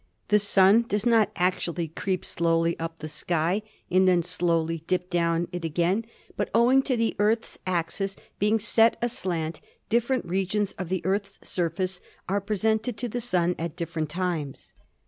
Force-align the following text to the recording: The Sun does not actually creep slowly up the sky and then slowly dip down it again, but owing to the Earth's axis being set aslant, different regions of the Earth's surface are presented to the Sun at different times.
The 0.29 0.39
Sun 0.39 0.85
does 0.87 1.05
not 1.05 1.29
actually 1.35 1.87
creep 1.89 2.25
slowly 2.25 2.75
up 2.79 2.97
the 2.97 3.07
sky 3.07 3.61
and 3.91 4.07
then 4.07 4.23
slowly 4.23 4.81
dip 4.87 5.11
down 5.11 5.47
it 5.51 5.63
again, 5.63 6.05
but 6.35 6.49
owing 6.55 6.81
to 6.89 6.97
the 6.97 7.15
Earth's 7.19 7.59
axis 7.67 8.15
being 8.39 8.57
set 8.57 8.97
aslant, 9.03 9.61
different 9.89 10.25
regions 10.25 10.71
of 10.79 10.89
the 10.89 11.05
Earth's 11.05 11.37
surface 11.47 12.01
are 12.27 12.41
presented 12.41 12.97
to 12.97 13.07
the 13.09 13.21
Sun 13.21 13.53
at 13.59 13.75
different 13.75 14.09
times. 14.09 14.73